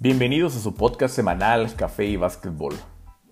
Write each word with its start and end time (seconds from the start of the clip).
Bienvenidos 0.00 0.54
a 0.54 0.60
su 0.60 0.76
podcast 0.76 1.12
semanal 1.12 1.74
Café 1.74 2.04
y 2.04 2.14
Básquetbol. 2.14 2.76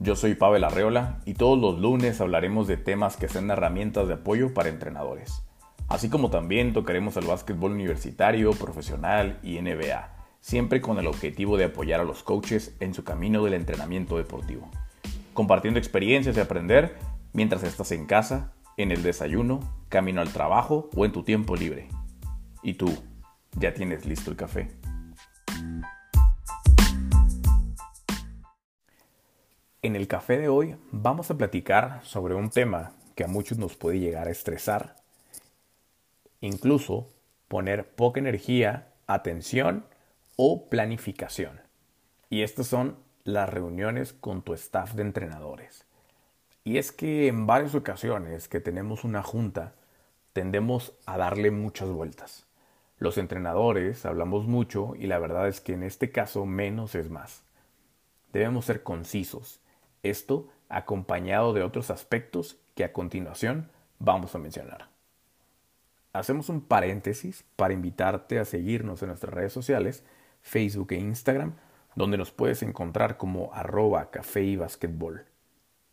Yo 0.01 0.17
soy 0.17 0.35
Pavel 0.35 0.65
Arreola 0.65 1.21
y 1.25 1.35
todos 1.35 1.57
los 1.57 1.79
lunes 1.79 2.21
hablaremos 2.21 2.67
de 2.67 2.77
temas 2.77 3.17
que 3.17 3.29
sean 3.29 3.53
herramientas 3.53 4.09
de 4.09 4.15
apoyo 4.15 4.53
para 4.53 4.69
entrenadores. 4.69 5.45
Así 5.87 6.11
como 6.11 6.29
también 6.29 6.73
tocaremos 6.73 7.17
el 7.19 7.27
básquetbol 7.27 7.71
universitario, 7.71 8.51
profesional 8.51 9.39
y 9.45 9.61
NBA, 9.61 10.13
siempre 10.41 10.81
con 10.81 10.99
el 10.99 11.07
objetivo 11.07 11.57
de 11.57 11.67
apoyar 11.67 12.01
a 12.01 12.05
los 12.05 12.25
coaches 12.25 12.75
en 12.81 12.95
su 12.95 13.05
camino 13.05 13.45
del 13.45 13.55
entrenamiento 13.55 14.17
deportivo. 14.17 14.69
Compartiendo 15.35 15.79
experiencias 15.79 16.37
y 16.37 16.41
aprender 16.41 16.97
mientras 17.33 17.63
estás 17.63 17.93
en 17.93 18.07
casa, 18.07 18.55
en 18.77 18.91
el 18.91 19.05
desayuno, 19.05 19.61
camino 19.89 20.21
al 20.21 20.33
trabajo 20.33 20.91
o 20.97 21.05
en 21.05 21.13
tu 21.13 21.23
tiempo 21.23 21.55
libre. 21.55 21.87
¿Y 22.65 22.75
tú? 22.75 22.93
¿Ya 23.57 23.73
tienes 23.73 24.05
listo 24.05 24.33
el 24.33 24.37
café? 24.37 24.69
En 29.87 29.95
el 29.95 30.09
café 30.09 30.37
de 30.37 30.49
hoy 30.49 30.75
vamos 30.91 31.31
a 31.31 31.39
platicar 31.39 32.01
sobre 32.03 32.35
un 32.35 32.51
tema 32.51 32.91
que 33.15 33.23
a 33.23 33.29
muchos 33.29 33.57
nos 33.57 33.77
puede 33.77 34.01
llegar 34.01 34.27
a 34.27 34.33
estresar, 34.33 34.97
incluso 36.41 37.13
poner 37.47 37.89
poca 37.95 38.19
energía, 38.19 38.89
atención 39.07 39.87
o 40.35 40.69
planificación. 40.69 41.61
Y 42.31 42.43
estas 42.43 42.67
son 42.67 42.97
las 43.23 43.49
reuniones 43.49 44.13
con 44.13 44.43
tu 44.43 44.55
staff 44.55 44.95
de 44.95 45.03
entrenadores. 45.03 45.87
Y 46.65 46.79
es 46.79 46.91
que 46.91 47.29
en 47.29 47.47
varias 47.47 47.77
ocasiones 47.77 48.49
que 48.49 48.59
tenemos 48.59 49.05
una 49.05 49.23
junta, 49.23 49.77
tendemos 50.33 50.95
a 51.07 51.17
darle 51.17 51.53
muchas 51.53 51.91
vueltas. 51.91 52.45
Los 52.99 53.19
entrenadores 53.19 54.05
hablamos 54.05 54.49
mucho 54.49 54.97
y 54.97 55.07
la 55.07 55.21
verdad 55.21 55.47
es 55.47 55.61
que 55.61 55.75
en 55.75 55.85
este 55.85 56.11
caso 56.11 56.45
menos 56.45 56.97
es 56.97 57.09
más. 57.09 57.45
Debemos 58.33 58.65
ser 58.65 58.83
concisos 58.83 59.61
esto 60.11 60.49
acompañado 60.69 61.53
de 61.53 61.63
otros 61.63 61.91
aspectos 61.91 62.59
que 62.75 62.85
a 62.85 62.93
continuación 62.93 63.71
vamos 63.99 64.35
a 64.35 64.39
mencionar. 64.39 64.89
Hacemos 66.13 66.49
un 66.49 66.63
paréntesis 66.63 67.45
para 67.57 67.75
invitarte 67.75 68.39
a 68.39 68.45
seguirnos 68.45 69.03
en 69.03 69.09
nuestras 69.09 69.35
redes 69.35 69.53
sociales, 69.53 70.05
Facebook 70.41 70.93
e 70.93 70.97
Instagram, 70.97 71.55
donde 71.95 72.17
nos 72.17 72.31
puedes 72.31 72.63
encontrar 72.63 73.17
como 73.17 73.53
arroba 73.53 74.11
café 74.11 74.43
y 74.43 74.57
basquetbol. 74.57 75.27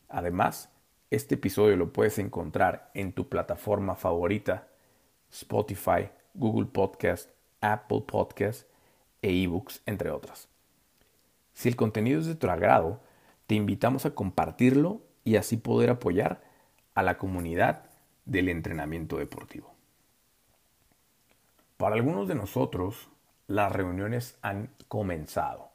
Además, 0.10 0.70
este 1.10 1.36
episodio 1.36 1.76
lo 1.76 1.94
puedes 1.94 2.20
encontrar 2.20 2.90
en 2.94 3.14
tu 3.14 3.30
plataforma 3.30 3.96
favorita, 3.96 4.68
Spotify, 5.32 6.10
Google 6.34 6.68
Podcast, 6.68 7.30
Apple 7.62 8.04
Podcast 8.08 8.68
e 9.22 9.44
eBooks, 9.44 9.82
entre 9.86 10.10
otras. 10.10 10.50
Si 11.54 11.70
el 11.70 11.76
contenido 11.76 12.20
es 12.20 12.28
de 12.28 12.36
tu 12.36 12.50
agrado, 12.50 13.02
te 13.48 13.56
invitamos 13.56 14.06
a 14.06 14.16
compartirlo 14.16 15.02
y 15.24 15.36
así 15.36 15.58
poder 15.58 15.90
apoyar 15.90 16.44
a 16.94 17.04
la 17.04 17.18
comunidad 17.18 17.90
del 18.26 18.50
entrenamiento 18.50 19.18
deportivo. 19.18 19.74
Para 21.78 21.96
algunos 21.96 22.28
de 22.28 22.36
nosotros, 22.36 23.10
las 23.48 23.72
reuniones 23.72 24.38
han 24.42 24.70
comenzado 24.88 25.70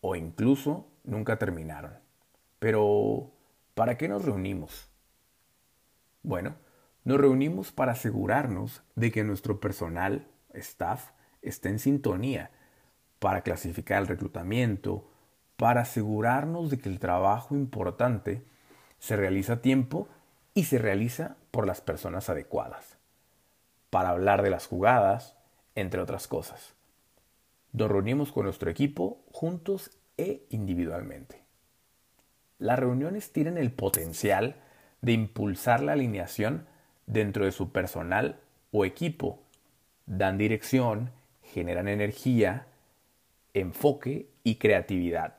o 0.00 0.14
incluso 0.14 0.86
nunca 1.04 1.38
terminaron. 1.38 1.92
Pero, 2.58 3.32
¿para 3.74 3.96
qué 3.96 4.08
nos 4.08 4.24
reunimos? 4.24 4.88
Bueno, 6.22 6.56
nos 7.04 7.18
reunimos 7.18 7.72
para 7.72 7.92
asegurarnos 7.92 8.82
de 8.94 9.10
que 9.10 9.24
nuestro 9.24 9.60
personal, 9.60 10.28
staff, 10.52 11.10
esté 11.42 11.70
en 11.70 11.78
sintonía 11.78 12.50
para 13.18 13.42
clasificar 13.42 14.02
el 14.02 14.08
reclutamiento, 14.08 15.10
para 15.58 15.80
asegurarnos 15.80 16.70
de 16.70 16.78
que 16.78 16.88
el 16.88 17.00
trabajo 17.00 17.56
importante 17.56 18.44
se 19.00 19.16
realiza 19.16 19.54
a 19.54 19.60
tiempo 19.60 20.06
y 20.54 20.64
se 20.64 20.78
realiza 20.78 21.36
por 21.50 21.66
las 21.66 21.80
personas 21.80 22.30
adecuadas, 22.30 22.96
para 23.90 24.10
hablar 24.10 24.42
de 24.42 24.50
las 24.50 24.66
jugadas, 24.66 25.36
entre 25.74 26.00
otras 26.00 26.28
cosas. 26.28 26.74
Nos 27.72 27.90
reunimos 27.90 28.30
con 28.30 28.44
nuestro 28.44 28.70
equipo 28.70 29.20
juntos 29.32 29.90
e 30.16 30.46
individualmente. 30.50 31.42
Las 32.60 32.78
reuniones 32.78 33.32
tienen 33.32 33.58
el 33.58 33.72
potencial 33.72 34.62
de 35.02 35.10
impulsar 35.10 35.82
la 35.82 35.94
alineación 35.94 36.68
dentro 37.06 37.44
de 37.44 37.52
su 37.52 37.72
personal 37.72 38.38
o 38.70 38.84
equipo, 38.84 39.42
dan 40.06 40.38
dirección, 40.38 41.10
generan 41.42 41.88
energía, 41.88 42.68
enfoque 43.54 44.30
y 44.44 44.56
creatividad 44.56 45.37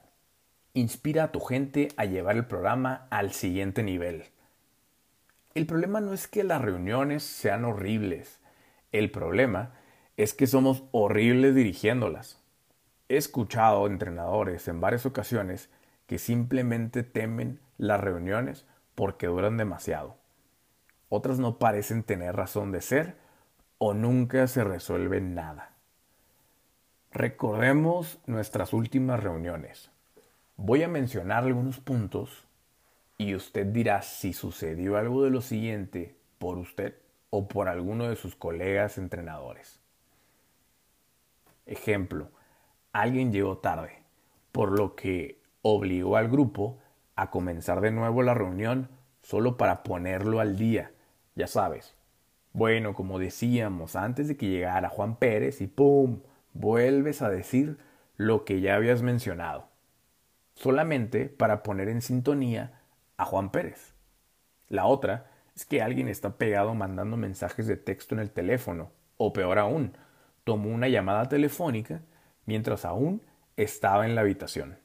Inspira 0.80 1.26
a 1.26 1.32
tu 1.34 1.42
gente 1.42 1.90
a 1.98 2.06
llevar 2.06 2.38
el 2.38 2.46
programa 2.46 3.06
al 3.10 3.34
siguiente 3.34 3.84
nivel. 3.84 4.24
El 5.54 5.66
problema 5.66 6.00
no 6.00 6.14
es 6.14 6.30
que 6.30 6.46
las 6.46 6.62
reuniones 6.62 7.22
sean 7.22 7.66
horribles. 7.66 8.40
El 8.94 9.12
problema 9.12 9.74
es 10.16 10.34
que 10.34 10.48
somos 10.48 10.86
horribles 10.94 11.54
dirigiéndolas. 11.54 12.42
He 13.10 13.18
escuchado 13.18 13.88
entrenadores 13.88 14.70
en 14.70 14.80
varias 14.80 15.06
ocasiones 15.06 15.70
que 16.08 16.18
simplemente 16.18 17.04
temen 17.04 17.60
las 17.78 18.00
reuniones 18.00 18.66
porque 18.96 19.28
duran 19.28 19.58
demasiado. 19.58 20.16
Otras 21.10 21.40
no 21.40 21.60
parecen 21.60 22.04
tener 22.04 22.38
razón 22.38 22.72
de 22.72 22.80
ser 22.80 23.18
o 23.80 23.94
nunca 23.94 24.48
se 24.48 24.64
resuelve 24.64 25.20
nada. 25.20 25.74
Recordemos 27.12 28.22
nuestras 28.28 28.72
últimas 28.72 29.22
reuniones. 29.22 29.92
Voy 30.62 30.84
a 30.84 30.90
mencionar 30.90 31.46
algunos 31.46 31.80
puntos 31.80 32.46
y 33.18 33.34
usted 33.34 33.68
dirá 33.68 34.02
si 34.02 34.34
sucedió 34.34 34.98
algo 34.98 35.24
de 35.24 35.30
lo 35.30 35.40
siguiente 35.40 36.18
por 36.38 36.58
usted 36.58 36.96
o 37.30 37.48
por 37.48 37.70
alguno 37.70 38.10
de 38.10 38.18
sus 38.18 38.36
colegas 38.36 38.98
entrenadores. 38.98 39.80
Ejemplo, 41.66 42.30
alguien 42.92 43.32
llegó 43.32 43.60
tarde, 43.60 44.04
por 44.52 44.78
lo 44.78 44.98
que 44.98 45.42
obligó 45.62 46.18
al 46.18 46.28
grupo 46.28 46.78
a 47.16 47.30
comenzar 47.32 47.80
de 47.80 47.92
nuevo 47.92 48.22
la 48.22 48.34
reunión 48.34 48.90
solo 49.22 49.56
para 49.56 49.82
ponerlo 49.82 50.42
al 50.42 50.58
día, 50.58 50.92
ya 51.36 51.48
sabes. 51.48 51.96
Bueno, 52.52 52.94
como 52.94 53.18
decíamos 53.18 53.96
antes 53.96 54.28
de 54.28 54.36
que 54.36 54.50
llegara 54.50 54.90
Juan 54.90 55.16
Pérez 55.16 55.62
y 55.62 55.68
¡pum! 55.68 56.20
vuelves 56.52 57.22
a 57.22 57.30
decir 57.30 57.78
lo 58.18 58.44
que 58.44 58.60
ya 58.60 58.76
habías 58.76 59.02
mencionado 59.02 59.69
solamente 60.60 61.28
para 61.30 61.64
poner 61.64 61.88
en 61.88 62.02
sintonía 62.02 62.82
a 63.16 63.24
Juan 63.24 63.50
Pérez. 63.50 63.94
La 64.68 64.86
otra 64.86 65.32
es 65.56 65.66
que 65.66 65.82
alguien 65.82 66.10
está 66.10 66.38
pegado 66.38 66.76
mandando 66.76 67.16
mensajes 67.16 67.66
de 67.66 67.78
texto 67.78 68.14
en 68.14 68.20
el 68.20 68.32
teléfono, 68.32 68.92
o 69.16 69.32
peor 69.32 69.58
aún, 69.58 69.94
tomó 70.44 70.70
una 70.70 70.90
llamada 70.90 71.30
telefónica 71.30 72.02
mientras 72.46 72.84
aún 72.84 73.22
estaba 73.56 74.06
en 74.06 74.16
la 74.16 74.22
habitación. 74.22 74.78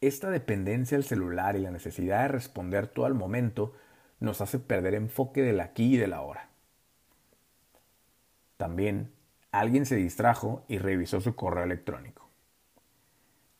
Esta 0.00 0.30
dependencia 0.30 0.96
al 0.96 1.04
celular 1.04 1.54
y 1.56 1.60
la 1.60 1.70
necesidad 1.70 2.22
de 2.22 2.28
responder 2.28 2.86
todo 2.86 3.04
al 3.04 3.14
momento 3.14 3.74
nos 4.18 4.40
hace 4.40 4.58
perder 4.58 4.94
enfoque 4.94 5.42
del 5.42 5.60
aquí 5.60 5.94
y 5.94 5.98
del 5.98 6.14
ahora. 6.14 6.48
También 8.56 9.12
alguien 9.52 9.84
se 9.84 9.96
distrajo 9.96 10.64
y 10.68 10.78
revisó 10.78 11.20
su 11.20 11.36
correo 11.36 11.64
electrónico. 11.64 12.25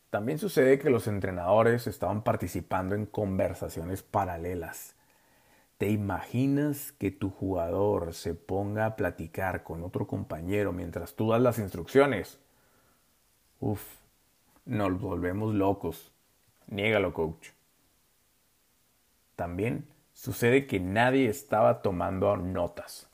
También 0.09 0.39
sucede 0.39 0.79
que 0.79 0.89
los 0.89 1.07
entrenadores 1.07 1.85
estaban 1.85 2.23
participando 2.23 2.95
en 2.95 3.05
conversaciones 3.05 4.03
paralelas. 4.03 4.95
¿Te 5.77 5.89
imaginas 5.89 6.93
que 6.93 7.11
tu 7.11 7.29
jugador 7.29 8.13
se 8.13 8.33
ponga 8.33 8.85
a 8.85 8.95
platicar 8.95 9.63
con 9.63 9.83
otro 9.83 10.07
compañero 10.07 10.71
mientras 10.71 11.15
tú 11.15 11.31
das 11.31 11.41
las 11.41 11.59
instrucciones? 11.59 12.39
Uf, 13.59 13.83
nos 14.65 14.99
volvemos 14.99 15.53
locos. 15.53 16.11
Niégalo, 16.67 17.13
coach. 17.13 17.49
También 19.35 19.85
sucede 20.13 20.67
que 20.67 20.79
nadie 20.79 21.29
estaba 21.29 21.81
tomando 21.81 22.35
notas. 22.37 23.07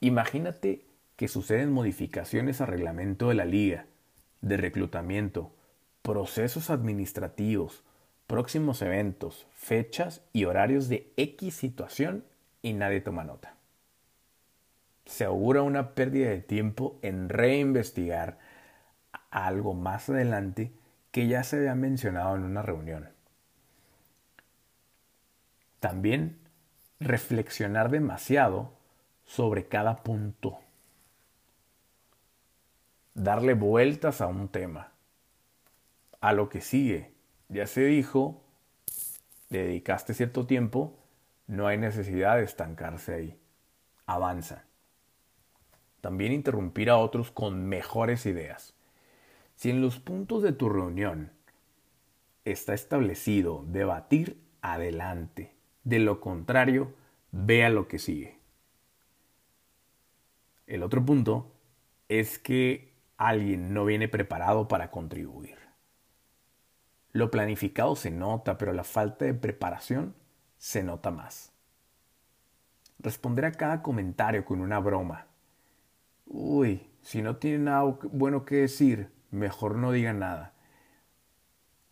Imagínate 0.00 0.86
que 1.16 1.28
suceden 1.28 1.72
modificaciones 1.72 2.60
al 2.60 2.68
reglamento 2.68 3.28
de 3.28 3.34
la 3.34 3.44
liga, 3.44 3.86
de 4.40 4.56
reclutamiento, 4.56 5.52
procesos 6.02 6.70
administrativos, 6.70 7.84
próximos 8.26 8.82
eventos, 8.82 9.46
fechas 9.52 10.22
y 10.32 10.44
horarios 10.44 10.88
de 10.88 11.12
X 11.16 11.54
situación 11.54 12.24
y 12.60 12.72
nadie 12.72 13.00
toma 13.00 13.24
nota. 13.24 13.54
Se 15.06 15.24
augura 15.24 15.62
una 15.62 15.94
pérdida 15.94 16.30
de 16.30 16.40
tiempo 16.40 16.98
en 17.02 17.28
reinvestigar 17.28 18.38
algo 19.30 19.74
más 19.74 20.08
adelante 20.08 20.72
que 21.10 21.26
ya 21.28 21.44
se 21.44 21.56
había 21.56 21.74
mencionado 21.74 22.36
en 22.36 22.44
una 22.44 22.62
reunión. 22.62 23.10
También 25.80 26.38
reflexionar 27.00 27.90
demasiado 27.90 28.72
sobre 29.24 29.66
cada 29.66 29.96
punto. 29.96 30.58
Darle 33.14 33.54
vueltas 33.54 34.20
a 34.20 34.26
un 34.26 34.48
tema 34.48 34.91
a 36.22 36.32
lo 36.32 36.48
que 36.48 36.62
sigue. 36.62 37.12
Ya 37.48 37.66
se 37.66 37.84
dijo, 37.84 38.42
le 39.50 39.64
dedicaste 39.64 40.14
cierto 40.14 40.46
tiempo, 40.46 40.98
no 41.46 41.66
hay 41.66 41.76
necesidad 41.76 42.36
de 42.36 42.44
estancarse 42.44 43.14
ahí. 43.14 43.38
Avanza. 44.06 44.64
También 46.00 46.32
interrumpir 46.32 46.88
a 46.88 46.96
otros 46.96 47.30
con 47.30 47.66
mejores 47.66 48.24
ideas. 48.24 48.74
Si 49.56 49.68
en 49.68 49.82
los 49.82 49.98
puntos 49.98 50.42
de 50.42 50.52
tu 50.52 50.68
reunión 50.68 51.32
está 52.44 52.72
establecido 52.72 53.64
debatir, 53.68 54.40
adelante. 54.62 55.54
De 55.84 55.98
lo 55.98 56.20
contrario, 56.20 56.94
vea 57.32 57.68
lo 57.68 57.88
que 57.88 57.98
sigue. 57.98 58.38
El 60.68 60.84
otro 60.84 61.04
punto 61.04 61.52
es 62.08 62.38
que 62.38 62.94
alguien 63.16 63.74
no 63.74 63.84
viene 63.84 64.08
preparado 64.08 64.68
para 64.68 64.90
contribuir. 64.90 65.61
Lo 67.12 67.30
planificado 67.30 67.94
se 67.94 68.10
nota, 68.10 68.58
pero 68.58 68.72
la 68.72 68.84
falta 68.84 69.24
de 69.24 69.34
preparación 69.34 70.14
se 70.58 70.82
nota 70.82 71.10
más. 71.10 71.52
Responder 72.98 73.44
a 73.44 73.52
cada 73.52 73.82
comentario 73.82 74.44
con 74.44 74.60
una 74.60 74.78
broma. 74.78 75.26
Uy, 76.26 76.88
si 77.02 77.20
no 77.20 77.36
tiene 77.36 77.58
nada 77.58 77.82
bueno 78.12 78.44
que 78.44 78.56
decir, 78.56 79.10
mejor 79.30 79.76
no 79.76 79.92
diga 79.92 80.12
nada. 80.12 80.54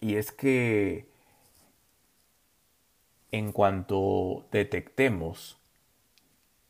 Y 0.00 0.14
es 0.14 0.32
que 0.32 1.10
en 3.32 3.52
cuanto 3.52 4.46
detectemos 4.50 5.58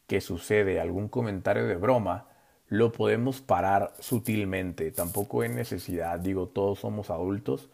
que 0.07 0.21
sucede 0.21 0.81
algún 0.81 1.09
comentario 1.09 1.67
de 1.67 1.77
broma, 1.77 2.27
lo 2.67 2.93
podemos 2.93 3.41
parar 3.41 3.95
sutilmente. 4.01 4.91
Tampoco 4.91 5.43
hay 5.43 5.51
necesidad, 5.51 6.19
digo, 6.19 6.49
todos 6.49 6.81
somos 6.81 7.11
adultos. 7.11 7.69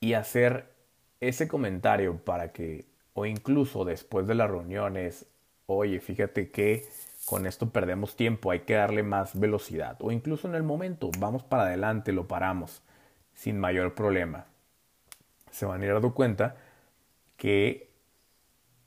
Y 0.00 0.14
hacer 0.14 0.72
ese 1.20 1.48
comentario 1.48 2.16
para 2.18 2.52
que, 2.52 2.86
o 3.14 3.26
incluso 3.26 3.84
después 3.84 4.26
de 4.26 4.34
las 4.34 4.50
reuniones, 4.50 5.26
oye, 5.66 6.00
fíjate 6.00 6.50
que 6.50 6.86
con 7.24 7.46
esto 7.46 7.70
perdemos 7.70 8.16
tiempo, 8.16 8.50
hay 8.50 8.60
que 8.60 8.74
darle 8.74 9.02
más 9.02 9.38
velocidad. 9.38 9.96
O 10.00 10.12
incluso 10.12 10.48
en 10.48 10.54
el 10.54 10.62
momento, 10.62 11.10
vamos 11.18 11.42
para 11.42 11.64
adelante, 11.64 12.12
lo 12.12 12.26
paramos 12.26 12.82
sin 13.34 13.60
mayor 13.60 13.94
problema. 13.94 14.46
Se 15.50 15.66
van 15.66 15.82
a 15.82 15.84
ir 15.84 15.92
dando 15.92 16.14
cuenta 16.14 16.56
que 17.36 17.90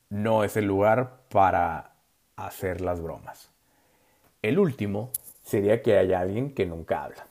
no 0.09 0.43
es 0.43 0.57
el 0.57 0.65
lugar 0.65 1.21
para 1.29 1.93
hacer 2.35 2.81
las 2.81 3.01
bromas. 3.01 3.49
El 4.41 4.59
último 4.59 5.11
sería 5.43 5.81
que 5.81 5.97
haya 5.97 6.19
alguien 6.19 6.53
que 6.53 6.65
nunca 6.65 7.03
habla. 7.03 7.27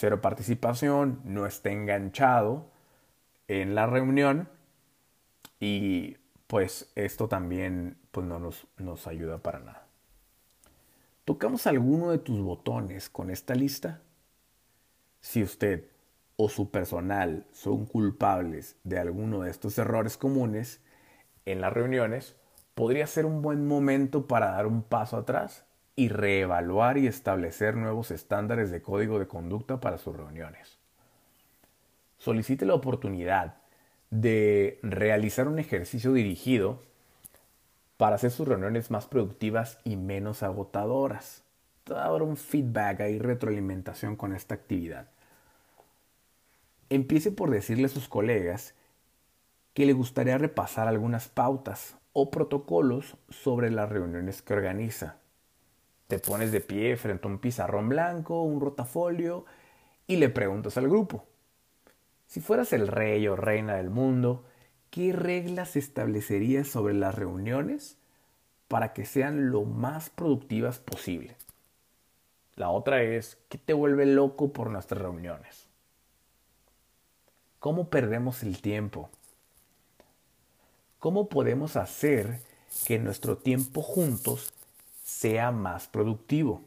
Cero 0.00 0.20
participación, 0.20 1.20
no 1.24 1.44
esté 1.44 1.72
enganchado 1.72 2.70
en 3.48 3.74
la 3.74 3.88
reunión 3.88 4.48
y 5.58 6.18
pues 6.46 6.92
esto 6.94 7.26
también 7.26 7.98
pues 8.12 8.24
no 8.24 8.38
nos, 8.38 8.68
nos 8.76 9.08
ayuda 9.08 9.38
para 9.38 9.58
nada. 9.58 9.88
¿Tocamos 11.24 11.66
alguno 11.66 12.12
de 12.12 12.18
tus 12.18 12.40
botones 12.40 13.10
con 13.10 13.28
esta 13.28 13.56
lista? 13.56 14.00
Si 15.20 15.42
usted 15.42 15.88
o 16.36 16.48
su 16.48 16.70
personal 16.70 17.48
son 17.50 17.84
culpables 17.84 18.76
de 18.84 19.00
alguno 19.00 19.40
de 19.40 19.50
estos 19.50 19.76
errores 19.78 20.16
comunes 20.16 20.80
en 21.44 21.60
las 21.60 21.72
reuniones, 21.72 22.36
podría 22.76 23.08
ser 23.08 23.26
un 23.26 23.42
buen 23.42 23.66
momento 23.66 24.28
para 24.28 24.52
dar 24.52 24.68
un 24.68 24.84
paso 24.84 25.16
atrás 25.16 25.64
y 25.98 26.10
reevaluar 26.10 26.96
y 26.96 27.08
establecer 27.08 27.74
nuevos 27.74 28.12
estándares 28.12 28.70
de 28.70 28.80
código 28.80 29.18
de 29.18 29.26
conducta 29.26 29.80
para 29.80 29.98
sus 29.98 30.14
reuniones. 30.16 30.78
Solicite 32.18 32.64
la 32.66 32.74
oportunidad 32.74 33.56
de 34.10 34.78
realizar 34.84 35.48
un 35.48 35.58
ejercicio 35.58 36.12
dirigido 36.12 36.84
para 37.96 38.14
hacer 38.14 38.30
sus 38.30 38.46
reuniones 38.46 38.92
más 38.92 39.06
productivas 39.06 39.80
y 39.82 39.96
menos 39.96 40.44
agotadoras. 40.44 41.42
Dar 41.84 42.22
un 42.22 42.36
feedback 42.36 43.00
y 43.00 43.18
retroalimentación 43.18 44.14
con 44.14 44.36
esta 44.36 44.54
actividad. 44.54 45.08
Empiece 46.90 47.32
por 47.32 47.50
decirle 47.50 47.86
a 47.86 47.88
sus 47.88 48.06
colegas 48.06 48.76
que 49.74 49.84
le 49.84 49.94
gustaría 49.94 50.38
repasar 50.38 50.86
algunas 50.86 51.26
pautas 51.26 51.96
o 52.12 52.30
protocolos 52.30 53.16
sobre 53.30 53.72
las 53.72 53.88
reuniones 53.88 54.42
que 54.42 54.54
organiza. 54.54 55.16
Te 56.08 56.18
pones 56.18 56.52
de 56.52 56.62
pie 56.62 56.96
frente 56.96 57.28
a 57.28 57.30
un 57.30 57.38
pizarrón 57.38 57.90
blanco, 57.90 58.42
un 58.42 58.62
rotafolio 58.62 59.44
y 60.06 60.16
le 60.16 60.30
preguntas 60.30 60.78
al 60.78 60.88
grupo. 60.88 61.26
Si 62.26 62.40
fueras 62.40 62.72
el 62.72 62.88
rey 62.88 63.28
o 63.28 63.36
reina 63.36 63.76
del 63.76 63.90
mundo, 63.90 64.42
¿qué 64.90 65.12
reglas 65.12 65.76
establecerías 65.76 66.66
sobre 66.66 66.94
las 66.94 67.14
reuniones 67.14 67.98
para 68.68 68.94
que 68.94 69.04
sean 69.04 69.50
lo 69.50 69.64
más 69.64 70.08
productivas 70.08 70.78
posible? 70.78 71.36
La 72.56 72.70
otra 72.70 73.02
es, 73.02 73.36
¿qué 73.50 73.58
te 73.58 73.74
vuelve 73.74 74.06
loco 74.06 74.50
por 74.50 74.70
nuestras 74.70 75.02
reuniones? 75.02 75.68
¿Cómo 77.58 77.90
perdemos 77.90 78.42
el 78.42 78.62
tiempo? 78.62 79.10
¿Cómo 81.00 81.28
podemos 81.28 81.76
hacer 81.76 82.40
que 82.86 82.98
nuestro 82.98 83.36
tiempo 83.36 83.82
juntos 83.82 84.54
sea 85.08 85.52
más 85.52 85.88
productivo? 85.88 86.60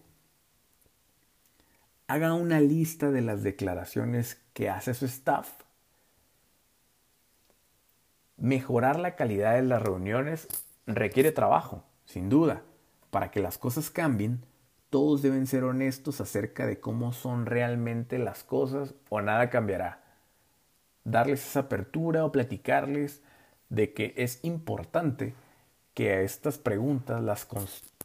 Haga 2.08 2.34
una 2.34 2.60
lista 2.60 3.12
de 3.12 3.22
las 3.22 3.44
declaraciones 3.44 4.42
que 4.54 4.68
hace 4.68 4.96
su 4.96 5.06
staff 5.06 5.62
Mejorar 8.38 9.00
la 9.00 9.16
calidad 9.16 9.54
de 9.54 9.62
las 9.62 9.80
reuniones 9.84 10.48
requiere 10.88 11.32
trabajo, 11.32 11.84
sin 12.06 12.28
duda. 12.30 12.64
Para 13.12 13.30
que 13.30 13.40
las 13.40 13.60
cosas 13.60 13.92
cambien, 13.92 14.44
todos 14.90 15.22
deben 15.22 15.46
ser 15.46 15.64
honestos 15.64 16.20
acerca 16.20 16.66
de 16.66 16.80
cómo 16.80 17.14
son 17.14 17.46
realmente 17.46 18.18
las 18.18 18.44
cosas 18.44 18.96
o 19.10 19.22
nada 19.22 19.52
cambiará. 19.52 20.02
Darles 21.04 21.46
esa 21.46 21.60
apertura 21.62 22.26
o 22.26 22.32
platicarles 22.32 23.22
de 23.70 23.94
que 23.94 24.16
es 24.18 24.44
importante 24.44 25.36
que 25.94 26.12
a 26.14 26.22
estas 26.22 26.58
preguntas 26.58 27.22
las 27.22 27.46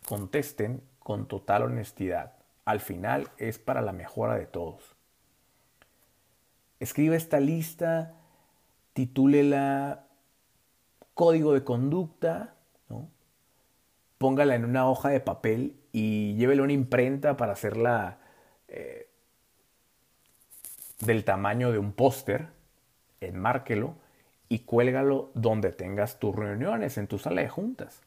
contesten 0.07 0.83
con 1.01 1.29
total 1.29 1.65
honestidad. 1.65 2.33
Al 2.65 2.81
final 2.81 3.29
es 3.37 3.59
para 3.59 3.83
la 3.83 3.93
mejora 3.93 4.37
de 4.37 4.47
todos. 4.47 4.97
Escriba 6.81 7.17
esta 7.17 7.41
lista, 7.41 8.15
titúlela 8.93 10.07
código 11.15 11.53
de 11.53 11.65
conducta, 11.65 12.55
póngala 14.19 14.55
en 14.55 14.65
una 14.65 14.89
hoja 14.89 15.11
de 15.11 15.21
papel 15.21 15.77
y 15.93 16.35
llévele 16.37 16.63
una 16.63 16.73
imprenta 16.73 17.37
para 17.37 17.53
hacerla 17.53 18.19
eh, 18.69 19.09
del 21.01 21.25
tamaño 21.25 21.73
de 21.73 21.79
un 21.79 21.93
póster, 21.93 22.49
enmárquelo 23.21 23.95
y 24.49 24.61
cuélgalo 24.61 25.31
donde 25.35 25.73
tengas 25.73 26.19
tus 26.19 26.35
reuniones, 26.35 26.99
en 26.99 27.07
tu 27.07 27.19
sala 27.19 27.43
de 27.43 27.49
juntas. 27.49 28.03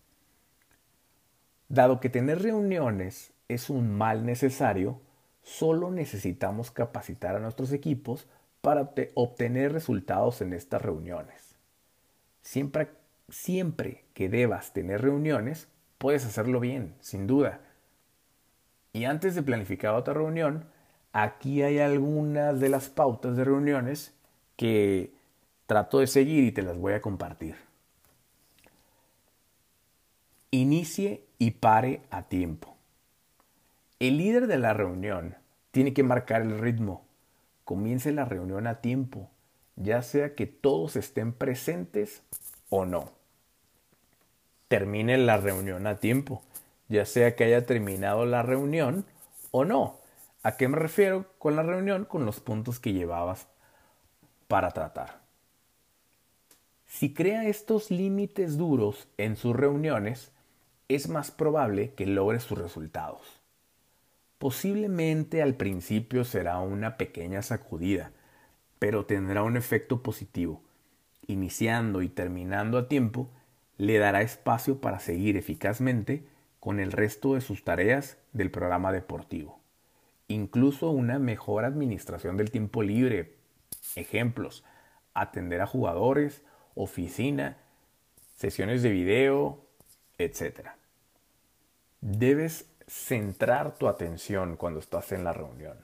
Dado 1.69 1.99
que 1.99 2.09
tener 2.09 2.41
reuniones 2.41 3.31
es 3.47 3.69
un 3.69 3.95
mal 3.97 4.25
necesario, 4.25 4.99
solo 5.41 5.91
necesitamos 5.91 6.71
capacitar 6.71 7.35
a 7.35 7.39
nuestros 7.39 7.71
equipos 7.71 8.27
para 8.61 8.91
obtener 9.13 9.71
resultados 9.71 10.41
en 10.41 10.53
estas 10.53 10.81
reuniones. 10.81 11.55
Siempre 12.41 12.89
siempre 13.31 14.05
que 14.13 14.29
debas 14.29 14.73
tener 14.73 15.01
reuniones, 15.01 15.67
puedes 15.97 16.25
hacerlo 16.25 16.59
bien, 16.59 16.95
sin 16.99 17.27
duda. 17.27 17.61
Y 18.93 19.05
antes 19.05 19.35
de 19.35 19.43
planificar 19.43 19.93
otra 19.93 20.13
reunión, 20.13 20.65
aquí 21.13 21.61
hay 21.61 21.79
algunas 21.79 22.59
de 22.59 22.69
las 22.69 22.89
pautas 22.89 23.35
de 23.35 23.43
reuniones 23.43 24.15
que 24.55 25.13
trato 25.67 25.99
de 25.99 26.07
seguir 26.07 26.43
y 26.43 26.51
te 26.51 26.63
las 26.63 26.77
voy 26.77 26.93
a 26.93 27.01
compartir. 27.01 27.68
Inicie 30.51 31.25
y 31.37 31.51
pare 31.51 32.01
a 32.09 32.23
tiempo. 32.23 32.75
El 33.99 34.17
líder 34.17 34.47
de 34.47 34.57
la 34.57 34.73
reunión 34.73 35.35
tiene 35.71 35.93
que 35.93 36.03
marcar 36.03 36.41
el 36.41 36.59
ritmo. 36.59 37.05
Comience 37.65 38.11
la 38.11 38.25
reunión 38.25 38.65
a 38.65 38.81
tiempo, 38.81 39.29
ya 39.75 40.01
sea 40.01 40.33
que 40.33 40.47
todos 40.47 40.95
estén 40.95 41.33
presentes 41.33 42.23
o 42.69 42.85
no 42.85 43.19
termine 44.69 45.17
la 45.17 45.35
reunión 45.37 45.87
a 45.87 45.97
tiempo, 45.97 46.41
ya 46.87 47.05
sea 47.05 47.35
que 47.35 47.43
haya 47.43 47.65
terminado 47.65 48.25
la 48.25 48.43
reunión 48.43 49.03
o 49.51 49.65
no. 49.65 49.97
¿A 50.43 50.55
qué 50.55 50.69
me 50.69 50.77
refiero 50.77 51.25
con 51.37 51.57
la 51.57 51.63
reunión? 51.63 52.05
Con 52.05 52.25
los 52.25 52.39
puntos 52.39 52.79
que 52.79 52.93
llevabas 52.93 53.47
para 54.47 54.71
tratar. 54.71 55.19
Si 56.85 57.13
crea 57.13 57.45
estos 57.45 57.91
límites 57.91 58.57
duros 58.57 59.07
en 59.17 59.35
sus 59.35 59.55
reuniones, 59.55 60.31
es 60.89 61.07
más 61.07 61.31
probable 61.31 61.93
que 61.93 62.07
logre 62.07 62.39
sus 62.39 62.57
resultados. 62.57 63.21
Posiblemente 64.39 65.41
al 65.41 65.55
principio 65.55 66.23
será 66.23 66.59
una 66.59 66.97
pequeña 66.97 67.41
sacudida, 67.41 68.11
pero 68.79 69.05
tendrá 69.05 69.43
un 69.43 69.55
efecto 69.55 70.01
positivo. 70.01 70.63
Iniciando 71.27 72.01
y 72.01 72.09
terminando 72.09 72.77
a 72.77 72.87
tiempo, 72.87 73.29
le 73.77 73.99
dará 73.99 74.21
espacio 74.21 74.81
para 74.81 74.99
seguir 74.99 75.37
eficazmente 75.37 76.25
con 76.59 76.79
el 76.79 76.91
resto 76.91 77.35
de 77.35 77.41
sus 77.41 77.63
tareas 77.63 78.17
del 78.33 78.49
programa 78.49 78.91
deportivo. 78.91 79.59
Incluso 80.27 80.89
una 80.89 81.19
mejor 81.19 81.65
administración 81.65 82.35
del 82.35 82.49
tiempo 82.49 82.81
libre. 82.81 83.35
Ejemplos, 83.95 84.63
atender 85.13 85.61
a 85.61 85.67
jugadores, 85.67 86.43
oficina, 86.75 87.57
sesiones 88.35 88.81
de 88.81 88.89
video, 88.89 89.68
etc. 90.19 90.69
Debes 92.01 92.67
centrar 92.87 93.75
tu 93.75 93.87
atención 93.87 94.55
cuando 94.57 94.79
estás 94.79 95.11
en 95.11 95.23
la 95.23 95.33
reunión 95.33 95.77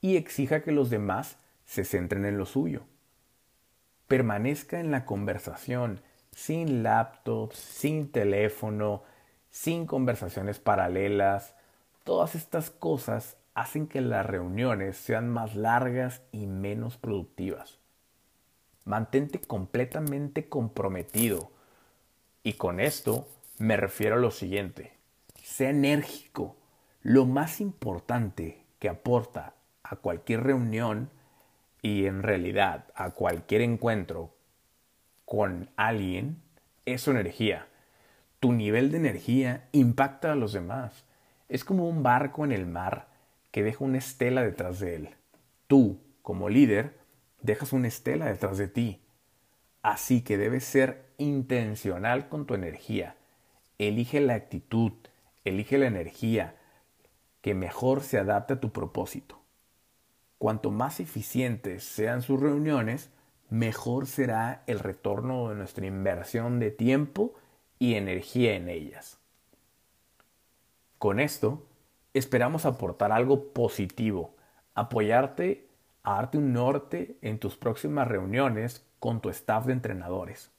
y 0.00 0.16
exija 0.16 0.62
que 0.62 0.72
los 0.72 0.90
demás 0.90 1.36
se 1.64 1.84
centren 1.84 2.24
en 2.24 2.38
lo 2.38 2.46
suyo. 2.46 2.82
Permanezca 4.08 4.80
en 4.80 4.90
la 4.90 5.04
conversación 5.04 6.02
sin 6.32 6.82
laptops, 6.82 7.56
sin 7.56 8.10
teléfono, 8.10 9.02
sin 9.50 9.86
conversaciones 9.86 10.58
paralelas. 10.58 11.54
Todas 12.04 12.34
estas 12.34 12.70
cosas 12.70 13.36
hacen 13.54 13.86
que 13.86 14.00
las 14.00 14.26
reuniones 14.26 14.96
sean 14.96 15.28
más 15.28 15.54
largas 15.54 16.22
y 16.32 16.46
menos 16.46 16.96
productivas. 16.96 17.78
Mantente 18.84 19.40
completamente 19.40 20.48
comprometido. 20.48 21.52
Y 22.42 22.54
con 22.54 22.80
esto 22.80 23.28
me 23.62 23.76
refiero 23.76 24.16
a 24.16 24.18
lo 24.18 24.32
siguiente 24.32 24.92
sea 25.52 25.70
enérgico. 25.70 26.56
Lo 27.02 27.26
más 27.26 27.60
importante 27.60 28.64
que 28.78 28.88
aporta 28.88 29.54
a 29.82 29.96
cualquier 29.96 30.42
reunión 30.42 31.10
y 31.82 32.06
en 32.06 32.22
realidad 32.22 32.86
a 32.94 33.10
cualquier 33.10 33.60
encuentro 33.60 34.34
con 35.24 35.70
alguien 35.76 36.42
es 36.86 37.02
su 37.02 37.10
energía. 37.10 37.68
Tu 38.40 38.52
nivel 38.52 38.90
de 38.90 38.98
energía 38.98 39.68
impacta 39.72 40.32
a 40.32 40.36
los 40.36 40.52
demás. 40.52 41.04
Es 41.48 41.64
como 41.64 41.88
un 41.88 42.02
barco 42.02 42.44
en 42.44 42.52
el 42.52 42.66
mar 42.66 43.08
que 43.50 43.62
deja 43.62 43.84
una 43.84 43.98
estela 43.98 44.42
detrás 44.42 44.80
de 44.80 44.96
él. 44.96 45.10
Tú, 45.66 46.00
como 46.22 46.48
líder, 46.48 46.98
dejas 47.40 47.72
una 47.72 47.88
estela 47.88 48.26
detrás 48.26 48.58
de 48.58 48.68
ti. 48.68 49.02
Así 49.82 50.22
que 50.22 50.38
debes 50.38 50.64
ser 50.64 51.04
intencional 51.18 52.28
con 52.28 52.46
tu 52.46 52.54
energía. 52.54 53.16
Elige 53.88 54.20
la 54.20 54.34
actitud, 54.34 54.92
Elige 55.44 55.76
la 55.76 55.86
energía 55.86 56.54
que 57.40 57.54
mejor 57.54 58.02
se 58.02 58.18
adapte 58.18 58.54
a 58.54 58.60
tu 58.60 58.70
propósito. 58.70 59.40
Cuanto 60.38 60.70
más 60.70 61.00
eficientes 61.00 61.82
sean 61.82 62.22
sus 62.22 62.40
reuniones, 62.40 63.10
mejor 63.50 64.06
será 64.06 64.62
el 64.68 64.78
retorno 64.78 65.48
de 65.48 65.56
nuestra 65.56 65.84
inversión 65.86 66.60
de 66.60 66.70
tiempo 66.70 67.34
y 67.80 67.94
energía 67.94 68.54
en 68.54 68.68
ellas. 68.68 69.18
Con 70.98 71.18
esto, 71.18 71.66
esperamos 72.14 72.64
aportar 72.66 73.10
algo 73.10 73.52
positivo, 73.52 74.36
apoyarte 74.74 75.66
a 76.04 76.14
darte 76.14 76.38
un 76.38 76.52
norte 76.52 77.16
en 77.20 77.40
tus 77.40 77.56
próximas 77.56 78.06
reuniones 78.06 78.86
con 79.00 79.20
tu 79.20 79.28
staff 79.28 79.66
de 79.66 79.72
entrenadores. 79.72 80.52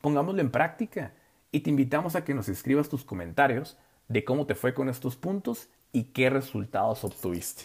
Pongámoslo 0.00 0.40
en 0.40 0.50
práctica 0.50 1.12
y 1.50 1.60
te 1.60 1.70
invitamos 1.70 2.14
a 2.14 2.24
que 2.24 2.34
nos 2.34 2.48
escribas 2.48 2.88
tus 2.88 3.04
comentarios 3.04 3.76
de 4.08 4.24
cómo 4.24 4.46
te 4.46 4.54
fue 4.54 4.74
con 4.74 4.88
estos 4.88 5.16
puntos 5.16 5.68
y 5.92 6.04
qué 6.04 6.30
resultados 6.30 7.04
obtuviste. 7.04 7.64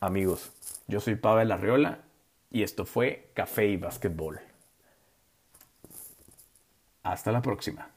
Amigos, 0.00 0.52
yo 0.86 1.00
soy 1.00 1.16
Pavel 1.16 1.52
Arriola 1.52 2.00
y 2.50 2.62
esto 2.62 2.84
fue 2.84 3.30
Café 3.34 3.66
y 3.66 3.76
Básquetbol. 3.76 4.40
Hasta 7.02 7.32
la 7.32 7.40
próxima. 7.40 7.90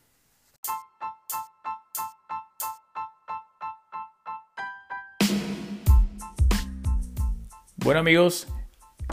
Bueno 7.78 8.02
amigos, 8.02 8.48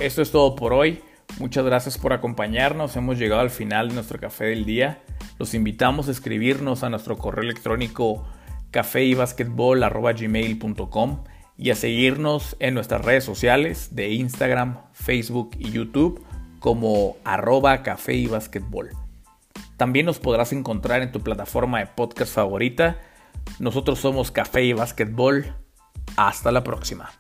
esto 0.00 0.22
es 0.22 0.30
todo 0.30 0.54
por 0.54 0.72
hoy. 0.72 1.02
Muchas 1.38 1.64
gracias 1.64 1.98
por 1.98 2.12
acompañarnos. 2.12 2.96
Hemos 2.96 3.18
llegado 3.18 3.40
al 3.40 3.50
final 3.50 3.88
de 3.88 3.94
nuestro 3.94 4.18
café 4.18 4.46
del 4.46 4.64
día. 4.64 5.02
Los 5.38 5.54
invitamos 5.54 6.08
a 6.08 6.12
escribirnos 6.12 6.82
a 6.82 6.90
nuestro 6.90 7.16
correo 7.18 7.44
electrónico 7.44 8.26
cafeybasketball.gmail.com 8.70 11.24
y 11.58 11.70
a 11.70 11.74
seguirnos 11.74 12.56
en 12.58 12.74
nuestras 12.74 13.02
redes 13.04 13.24
sociales 13.24 13.94
de 13.94 14.10
Instagram, 14.10 14.80
Facebook 14.92 15.52
y 15.58 15.70
YouTube 15.70 16.22
como 16.58 17.16
arroba 17.24 17.82
café 17.82 18.14
y 18.14 18.30
También 19.76 20.06
nos 20.06 20.18
podrás 20.18 20.52
encontrar 20.52 21.02
en 21.02 21.12
tu 21.12 21.20
plataforma 21.20 21.78
de 21.78 21.86
podcast 21.86 22.34
favorita. 22.34 22.98
Nosotros 23.58 24.00
somos 24.00 24.30
Café 24.30 24.64
y 24.64 24.72
Basketball. 24.72 25.54
Hasta 26.16 26.50
la 26.50 26.64
próxima. 26.64 27.10